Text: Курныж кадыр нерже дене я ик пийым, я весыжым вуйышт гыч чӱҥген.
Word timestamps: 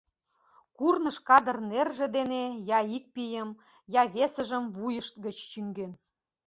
Курныж 0.77 1.17
кадыр 1.27 1.57
нерже 1.69 2.07
дене 2.17 2.43
я 2.77 2.79
ик 2.97 3.05
пийым, 3.13 3.49
я 4.01 4.03
весыжым 4.13 4.63
вуйышт 4.75 5.15
гыч 5.25 5.37
чӱҥген. 5.51 5.91